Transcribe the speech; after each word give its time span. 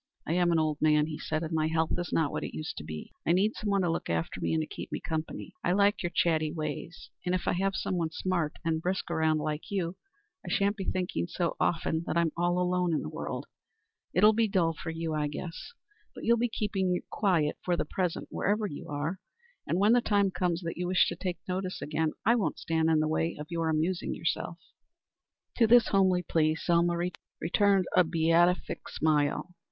"I 0.25 0.33
am 0.33 0.51
an 0.51 0.57
old 0.57 0.81
man," 0.81 1.05
he 1.05 1.19
said, 1.19 1.43
"and 1.43 1.51
my 1.53 1.67
health 1.67 1.91
is 1.99 2.11
not 2.11 2.31
what 2.31 2.43
it 2.43 2.55
used 2.57 2.75
to 2.77 2.83
be. 2.83 3.11
I 3.23 3.33
need 3.33 3.53
someone 3.53 3.83
to 3.83 3.91
look 3.91 4.09
after 4.09 4.41
me 4.41 4.51
and 4.51 4.61
to 4.63 4.65
keep 4.65 4.91
me 4.91 4.99
company. 4.99 5.53
I 5.63 5.73
like 5.73 6.01
your 6.01 6.09
chatty 6.09 6.51
ways, 6.51 7.11
and, 7.23 7.35
if 7.35 7.47
I 7.47 7.53
have 7.53 7.75
someone 7.75 8.09
smart 8.09 8.57
and 8.65 8.81
brisk 8.81 9.11
around 9.11 9.37
like 9.37 9.69
you, 9.69 9.97
I 10.43 10.49
sha'n't 10.49 10.75
be 10.75 10.85
thinking 10.85 11.27
so 11.27 11.55
often 11.59 12.01
that 12.07 12.17
I'm 12.17 12.31
all 12.35 12.59
alone 12.59 12.95
in 12.95 13.03
the 13.03 13.09
world. 13.11 13.45
It'll 14.11 14.33
be 14.33 14.47
dull 14.47 14.73
for 14.73 14.89
you, 14.89 15.13
I 15.13 15.27
guess; 15.27 15.71
but 16.15 16.23
you'll 16.23 16.35
be 16.35 16.49
keeping 16.49 16.99
quiet 17.11 17.57
for 17.61 17.77
the 17.77 17.85
present 17.85 18.27
wherever 18.31 18.65
you 18.65 18.87
are; 18.89 19.19
and 19.67 19.77
when 19.77 19.93
the 19.93 20.01
time 20.01 20.31
comes 20.31 20.63
that 20.63 20.77
you 20.77 20.87
wish 20.87 21.07
to 21.09 21.15
take 21.15 21.37
notice 21.47 21.79
again 21.79 22.13
I 22.25 22.33
won't 22.37 22.57
stand 22.57 22.89
in 22.89 23.01
the 23.01 23.07
way 23.07 23.35
of 23.39 23.51
your 23.51 23.69
amusing 23.69 24.15
yourself." 24.15 24.57
To 25.57 25.67
this 25.67 25.89
homely 25.89 26.23
plea 26.23 26.55
Selma 26.55 26.97
returned 27.39 27.85
a 27.95 28.03
beatific 28.03 28.89
smile. 28.89 29.53